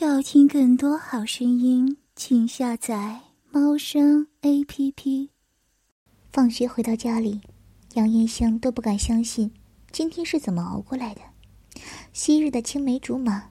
[0.00, 5.30] 要听更多好声音，请下载猫声 A P P。
[6.30, 7.40] 放学回到家里，
[7.94, 9.52] 杨艳香都不敢相信
[9.90, 11.20] 今天是怎么熬过来的。
[12.12, 13.50] 昔日的青梅竹马，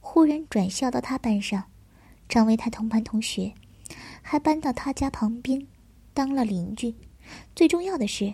[0.00, 1.62] 忽然转校到他班上，
[2.30, 3.52] 成为他同班同学，
[4.22, 5.66] 还搬到他家旁边，
[6.14, 6.94] 当了邻居。
[7.54, 8.32] 最重要的是，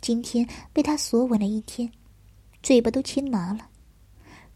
[0.00, 1.92] 今天被他锁吻了一天，
[2.62, 3.68] 嘴巴都亲麻了。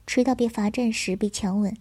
[0.06, 1.76] 直到被罚站时被强吻。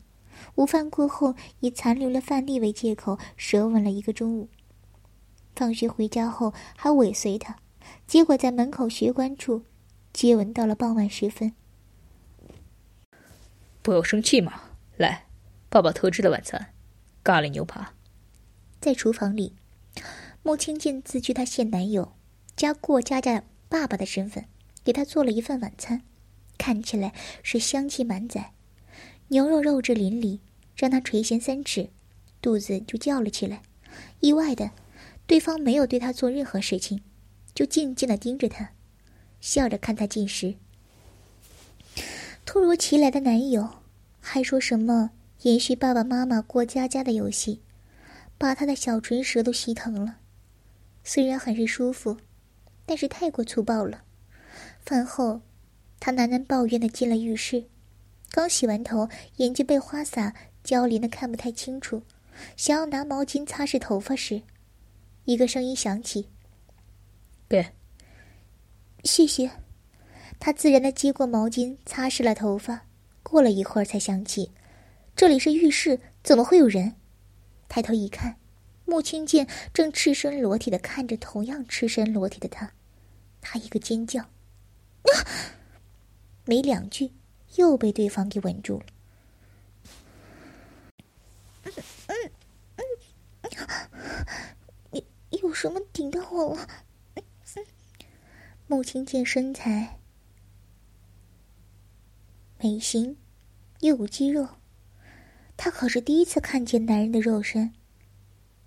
[0.53, 4.49] 午饭过后，以残留了饭粒为借口，舌吻了一个中午。
[5.55, 7.57] 放学回家后，还尾随他，
[8.05, 9.63] 结果在门口学官处
[10.13, 11.53] 接吻到了傍晚时分。
[13.81, 14.53] 不要生气嘛！
[14.97, 15.25] 来，
[15.69, 16.73] 爸爸特制的晚餐，
[17.23, 17.93] 咖喱牛扒。
[18.81, 19.55] 在厨房里，
[20.41, 22.13] 穆青见自居他现男友，
[22.55, 24.45] 加过家家爸爸的身份，
[24.83, 26.01] 给他做了一份晚餐，
[26.57, 28.54] 看起来是香气满载。
[29.29, 30.39] 牛肉肉质淋漓，
[30.75, 31.89] 让他垂涎三尺，
[32.41, 33.63] 肚子就叫了起来。
[34.19, 34.71] 意外的，
[35.25, 37.01] 对方没有对他做任何事情，
[37.53, 38.71] 就静静的盯着他，
[39.41, 40.55] 笑着看他进食。
[42.45, 43.67] 突如其来的男友
[44.21, 45.09] 还说什么
[45.41, 47.61] 延续爸爸妈妈过家家的游戏，
[48.37, 50.17] 把他的小唇舌都吸疼了。
[51.03, 52.17] 虽然很是舒服，
[52.85, 54.03] 但是太过粗暴了。
[54.85, 55.41] 饭后，
[55.99, 57.65] 他喃喃抱怨的进了浴室。
[58.35, 62.03] 刚洗完头，眼睛被花洒浇淋的看不太清楚，
[62.57, 64.41] 想要拿毛巾擦拭头发时，
[65.23, 66.27] 一个声音响起
[67.47, 67.65] ：“给。”
[69.05, 69.49] 谢谢。
[70.37, 72.85] 他自然的接过毛巾，擦拭了头发。
[73.23, 74.51] 过了一会儿，才想起
[75.15, 76.97] 这里是浴室，怎么会有人？
[77.69, 78.35] 抬头一看，
[78.83, 82.73] 穆青剑正赤身裸体的看着同样赤身裸体的他，
[83.39, 85.23] 他一个尖叫，啊！
[86.43, 87.13] 没两句。
[87.55, 88.85] 又被对方给稳住了。
[91.63, 91.73] 嗯
[92.07, 92.15] 嗯
[94.91, 96.67] 嗯，有有什么顶到我了？
[98.67, 99.99] 穆青见身材
[102.59, 103.15] 美型，
[103.81, 104.47] 又有肌肉，
[105.55, 107.73] 他可是第一次看见男人的肉身，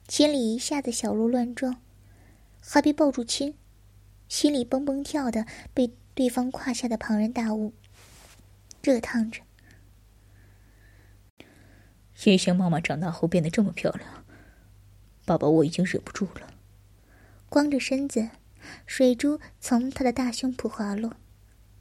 [0.09, 1.83] 心里一下子小鹿乱撞，
[2.61, 3.57] 还被抱住亲，
[4.29, 7.73] 心里蹦蹦跳的，被对方胯下的庞然大物。
[8.89, 9.43] 热烫着。
[12.25, 14.25] 叶香妈妈长大后变得这么漂亮，
[15.27, 16.55] 爸爸我已经忍不住了。
[17.51, 18.31] 光着身子，
[18.87, 21.17] 水珠从他的大胸脯滑落，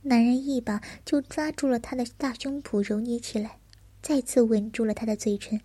[0.01, 3.61] 男人一把就抓住了他的大胸脯，揉捏起来，
[4.01, 5.61] 再次吻住了他的嘴唇。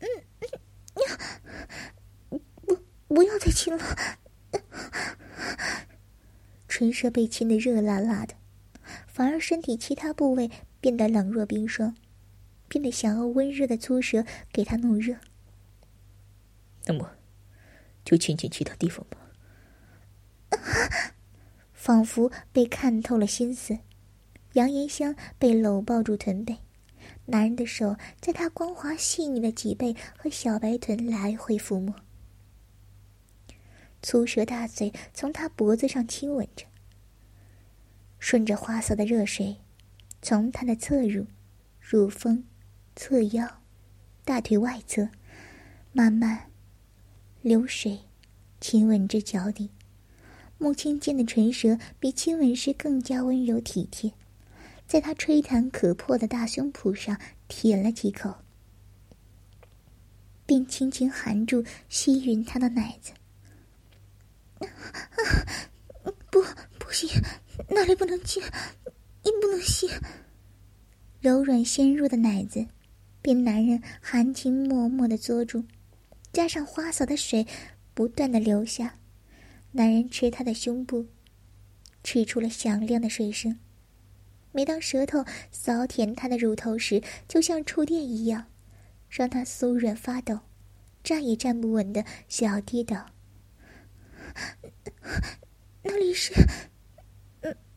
[0.00, 0.08] 嗯
[2.30, 3.84] 嗯，不，不要再亲了。
[6.66, 8.34] 唇舌被亲的热辣辣的。
[9.16, 11.96] 反而身体其他部位变得冷若冰霜，
[12.68, 15.16] 变得想要温热的粗舌给他弄热。
[16.84, 17.12] 那么，
[18.04, 19.16] 就亲亲其他地方吧。
[21.72, 23.78] 仿佛被看透了心思，
[24.52, 26.58] 杨延香被搂抱住臀背，
[27.24, 31.94] 男人的手在她光滑细腻的脊背和小白臀来回抚摸，
[34.02, 36.66] 粗舌大嘴从她脖子上亲吻着。
[38.28, 39.58] 顺着花色的热水，
[40.20, 41.28] 从他的侧乳、
[41.78, 42.42] 乳峰、
[42.96, 43.62] 侧腰、
[44.24, 45.08] 大腿外侧，
[45.92, 46.50] 慢慢
[47.40, 48.00] 流水，
[48.60, 49.70] 亲吻着脚底。
[50.58, 54.12] 穆青剑的唇舌比亲吻时更加温柔体贴，
[54.88, 57.16] 在他吹弹可破的大胸脯上
[57.46, 58.38] 舔了几口，
[60.44, 63.12] 并轻轻含住吸吮他的奶子。
[64.58, 64.66] 啊
[66.02, 66.42] 啊不，
[66.80, 67.08] 不行。
[67.68, 68.42] 那里不能亲，
[69.22, 69.88] 你不能吸。
[71.20, 72.66] 柔软纤弱的奶子，
[73.20, 75.64] 被男人含情脉脉的捉住，
[76.32, 77.46] 加上花洒的水
[77.94, 78.98] 不断的流下，
[79.72, 81.06] 男人吃她的胸部，
[82.04, 83.58] 吃出了响亮的水声。
[84.52, 88.46] 每当舌头扫舔她的乳头时，就像触电一样，
[89.10, 90.38] 让她酥软发抖，
[91.02, 93.06] 站也站不稳的想要跌倒。
[95.82, 96.32] 那里是。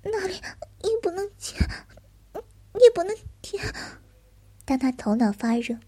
[0.04, 1.57] 那里也不能亲，
[2.34, 3.63] 也不能舔。
[4.66, 5.80] 当他头脑发热，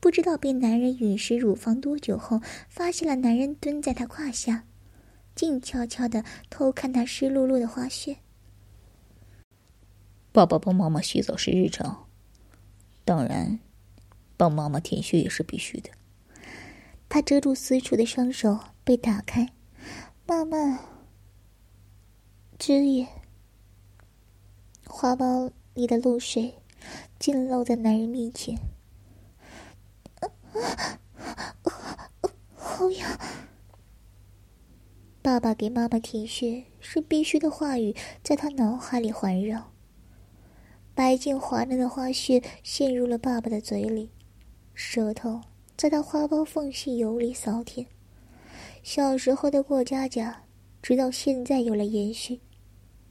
[0.00, 4.64] 不知道被男人吮食乳房多久后，发现了男人蹲在他胯下，
[5.34, 8.16] 静悄悄的偷看他湿漉漉的花穴。
[10.32, 12.08] 爸爸帮妈妈洗澡是日常，
[13.04, 13.60] 当然，
[14.36, 15.90] 帮妈妈舔穴也是必须的。
[17.08, 19.52] 他遮住私处的双手被打开，
[20.26, 20.78] 慢慢
[22.58, 23.19] 只眼。
[24.92, 26.52] 花苞里的露水
[27.18, 28.58] 尽露在男人面前，
[32.54, 33.18] 好痒！
[35.22, 39.72] 爸爸给妈妈舔血是必须的话语，在他脑海里环绕。
[40.94, 44.10] 白净滑嫩的花絮陷入了爸爸的嘴里，
[44.74, 45.40] 舌头
[45.76, 47.86] 在他花苞缝隙游离扫舔。
[48.82, 50.42] 小时候的过家家，
[50.82, 52.40] 直到现在有了延续。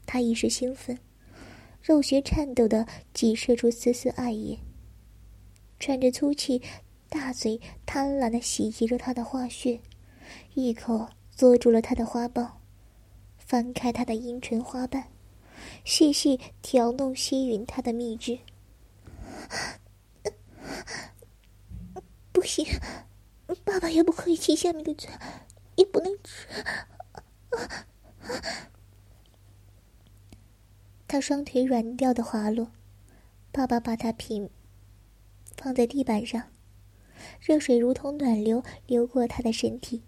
[0.06, 1.00] 他一时兴奋。
[1.82, 4.60] 肉穴颤抖的挤射出丝丝爱液，
[5.80, 6.62] 喘着粗气，
[7.10, 9.80] 大嘴贪婪的袭击着他的花穴，
[10.54, 12.50] 一口捉住了他的花苞，
[13.38, 15.06] 翻开他的阴唇花瓣。
[15.84, 18.40] 细细调弄吸吮他的蜜汁，
[22.32, 22.66] 不行，
[23.66, 25.10] 爸爸也不可以亲下面的嘴，
[25.76, 26.48] 也不能吃。
[31.10, 32.70] 他双腿软掉的滑落，
[33.52, 34.48] 爸爸把他平
[35.58, 36.52] 放在地板上，
[37.42, 40.04] 热水如同暖流流过他的身体。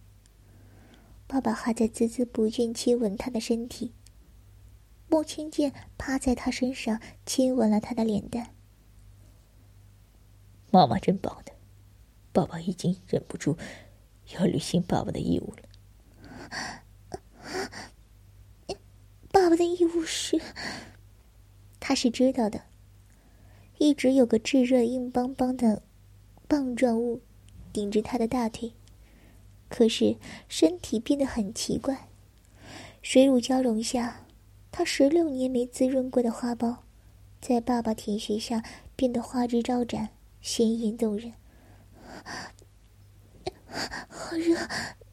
[1.26, 3.94] 爸爸还在孜孜不倦亲吻他的身体。
[5.08, 8.54] 穆青剑趴在他身上，亲吻了他的脸蛋。
[10.70, 11.52] 妈妈真棒的，
[12.32, 13.58] 爸爸已经忍不住
[14.36, 15.64] 要履行爸爸的义务了。
[19.34, 20.40] 爸爸的义务是，
[21.92, 22.62] 他是知道的。
[23.78, 25.84] 一直有个炙热硬邦邦的
[26.48, 27.22] 棒状物
[27.74, 28.72] 顶着他的大腿，
[29.68, 30.16] 可是
[30.48, 32.08] 身体变得很奇怪，
[33.02, 34.26] 水乳交融下。
[34.72, 36.78] 他十六年没滋润过的花苞，
[37.42, 38.64] 在爸爸舔舐下
[38.96, 41.34] 变得花枝招展、鲜艳动人。
[44.08, 44.56] 好热，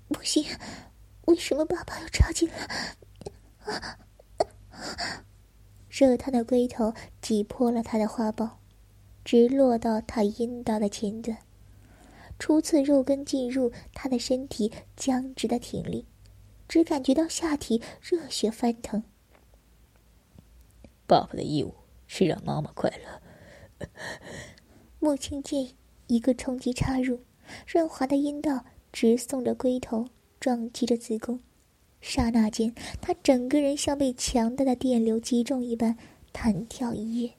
[0.07, 0.45] 不行！
[1.25, 2.69] 为什么爸爸要插进来？
[5.99, 8.51] 热烫的龟头挤破了他的花苞，
[9.25, 11.37] 直落到他阴道的前端。
[12.39, 16.07] 初次肉根进入他的身体，僵直的挺立，
[16.69, 19.03] 只感觉到下体热血翻腾。
[21.05, 21.75] 爸爸的义务
[22.07, 23.89] 是让妈妈快乐。
[25.01, 25.71] 穆青剑
[26.07, 27.23] 一个冲击插入，
[27.67, 30.07] 润滑的阴道直送着龟头，
[30.39, 31.41] 撞击着子宫。
[32.01, 35.97] 刹那间，他整个人像被强大的电流击中一般，
[36.33, 37.33] 弹跳一跃，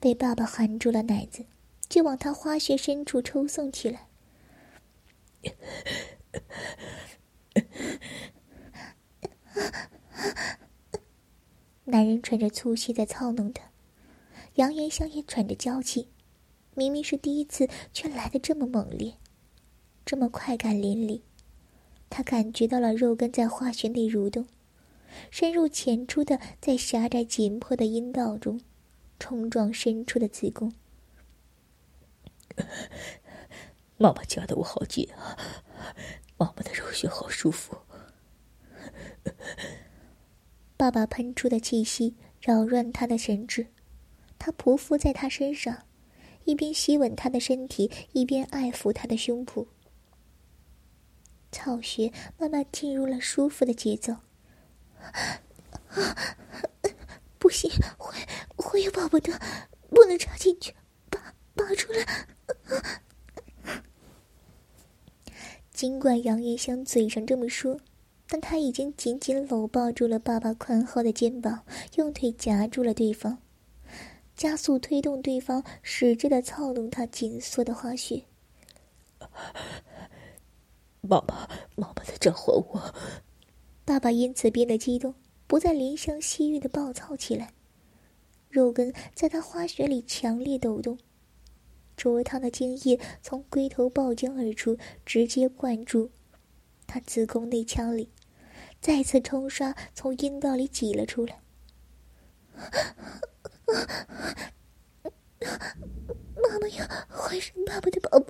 [0.00, 1.44] 被爸爸含住了奶子，
[1.88, 4.08] 就往他花穴深处抽送起来。
[11.84, 13.70] 男人喘着粗气在操弄他，
[14.54, 16.08] 杨延香也喘着娇气。
[16.74, 19.14] 明明是第一次，却来的这么猛烈，
[20.04, 21.20] 这么快感淋漓。
[22.10, 24.46] 他感觉到了肉根在化穴内蠕动，
[25.30, 28.60] 深入浅出的在狭窄紧迫的阴道中
[29.18, 30.72] 冲撞深处的子宫。
[33.96, 35.36] 妈妈夹的我好紧啊，
[36.36, 37.78] 妈妈的肉穴好舒服。
[40.76, 43.68] 爸爸喷出的气息扰乱他的神智，
[44.38, 45.84] 他匍匐在他身上，
[46.44, 49.66] 一边吸吻他的身体，一边爱抚他的胸脯。
[51.54, 54.12] 草穴慢慢进入了舒服的节奏。
[57.38, 58.18] 不行，会
[58.56, 59.40] 会有宝宝的，
[59.88, 60.74] 不能插进去，
[61.08, 62.04] 拔拔出来。
[65.72, 67.78] 尽管杨延香嘴上这么说。
[68.26, 71.62] 但他已经紧紧搂抱住了爸爸宽厚的肩膀，
[71.96, 73.38] 用腿夹住了对方，
[74.34, 78.24] 加速推动对方，使劲的操弄他紧缩的花穴。
[81.06, 82.94] 妈妈，妈妈在召唤我。
[83.84, 85.14] 爸爸因此变得激动，
[85.46, 87.52] 不再怜香惜玉的暴躁起来。
[88.48, 90.98] 肉根在他花穴里强烈抖动，
[91.96, 96.10] 灼烫的精液从龟头爆浆而出，直接灌注。
[96.86, 98.08] 他子宫内腔里，
[98.80, 101.40] 再次冲刷，从阴道里挤了出来。
[106.36, 108.26] 妈妈要怀上爸爸的宝宝。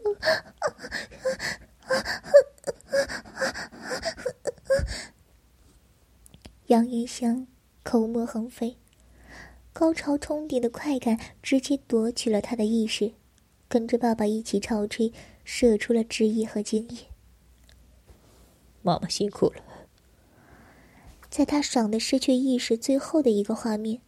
[6.69, 7.47] 杨云香
[7.83, 8.79] 口沫横飞，
[9.75, 13.13] 高潮冲顶的快感直接夺取了他的意识，
[13.69, 15.13] 跟着爸爸一起潮吹，
[15.45, 17.01] 射出了汁液和精液。
[18.81, 19.63] 妈妈辛苦了。
[21.29, 24.01] 在他爽的失去意识最后的一个画面，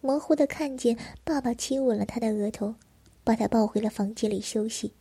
[0.00, 2.76] 模糊的看见爸爸亲吻了他的额头，
[3.22, 4.94] 把他抱回了房间里休息。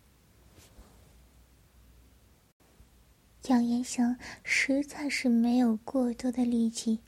[3.48, 7.00] 杨延香实在是没有过多的力气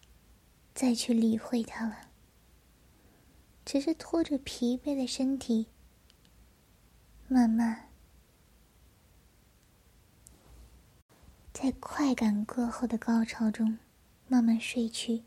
[0.74, 2.10] 再去理会他了，
[3.66, 5.68] 只是拖着疲惫的身体，
[7.28, 7.90] 慢慢。
[11.52, 13.78] 在快感过后的高潮中
[14.30, 15.24] 慢慢睡去。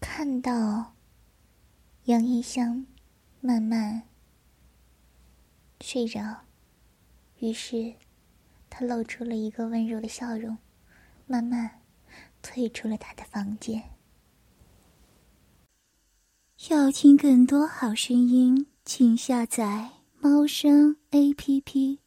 [0.00, 0.94] 看到
[2.06, 2.84] 杨一香
[3.40, 4.02] 慢慢
[5.80, 6.45] 睡着，
[7.38, 7.94] 于是
[8.70, 10.56] 他露出了一个温柔的笑容，
[11.26, 11.82] 慢慢
[12.40, 13.82] 退出了他的房间。
[16.70, 22.05] 要听更多好声音，请下载猫声 A P P。